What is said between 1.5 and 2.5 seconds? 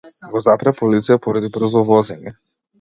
брзо возење.